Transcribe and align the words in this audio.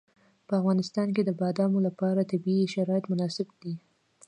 په 0.47 0.53
افغانستان 0.59 1.07
کې 1.15 1.21
د 1.25 1.31
بادامو 1.41 1.79
لپاره 1.87 2.29
طبیعي 2.31 2.65
شرایط 2.75 3.05
مناسب 3.11 3.47
دي. 3.61 3.73